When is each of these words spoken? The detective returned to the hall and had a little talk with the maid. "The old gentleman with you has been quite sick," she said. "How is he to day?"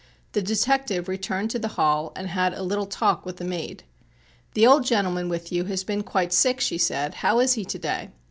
The 0.31 0.41
detective 0.41 1.07
returned 1.07 1.51
to 1.51 1.59
the 1.59 1.67
hall 1.77 2.11
and 2.15 2.25
had 2.25 2.55
a 2.55 2.63
little 2.63 2.87
talk 2.87 3.23
with 3.23 3.37
the 3.37 3.45
maid. 3.45 3.83
"The 4.55 4.65
old 4.65 4.83
gentleman 4.83 5.29
with 5.29 5.51
you 5.51 5.65
has 5.65 5.83
been 5.83 6.01
quite 6.01 6.33
sick," 6.33 6.59
she 6.59 6.79
said. 6.79 7.13
"How 7.21 7.39
is 7.39 7.53
he 7.53 7.63
to 7.65 7.77
day?" 7.77 8.09